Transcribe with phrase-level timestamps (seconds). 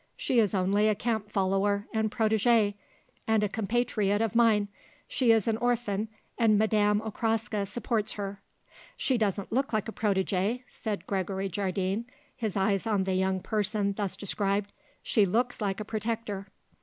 [0.17, 2.73] She is only a camp follower and protégée;
[3.27, 4.67] and a compatriot of mine.
[5.07, 6.07] She is an orphan
[6.39, 8.41] and Madame Okraska supports her."
[8.97, 13.93] "She doesn't look like a protégée," said Gregory Jardine, his eyes on the young person
[13.93, 14.71] thus described;
[15.03, 16.47] "she looks like a protector."